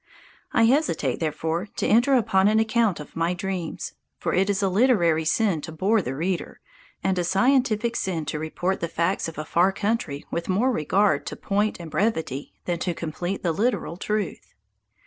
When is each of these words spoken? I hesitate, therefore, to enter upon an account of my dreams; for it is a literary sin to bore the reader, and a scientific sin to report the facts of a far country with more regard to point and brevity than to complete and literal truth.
I 0.51 0.63
hesitate, 0.63 1.19
therefore, 1.19 1.67
to 1.75 1.85
enter 1.85 2.15
upon 2.15 2.47
an 2.47 2.57
account 2.59 2.99
of 2.99 3.15
my 3.15 3.35
dreams; 3.35 3.93
for 4.17 4.33
it 4.33 4.49
is 4.49 4.63
a 4.63 4.67
literary 4.67 5.25
sin 5.25 5.61
to 5.61 5.71
bore 5.71 6.01
the 6.01 6.15
reader, 6.15 6.59
and 7.03 7.19
a 7.19 7.23
scientific 7.23 7.95
sin 7.95 8.25
to 8.25 8.39
report 8.39 8.79
the 8.79 8.87
facts 8.87 9.27
of 9.27 9.37
a 9.37 9.45
far 9.45 9.71
country 9.71 10.25
with 10.31 10.49
more 10.49 10.71
regard 10.71 11.27
to 11.27 11.35
point 11.35 11.79
and 11.79 11.91
brevity 11.91 12.51
than 12.65 12.79
to 12.79 12.95
complete 12.95 13.41
and 13.43 13.55
literal 13.55 13.95
truth. 13.95 14.55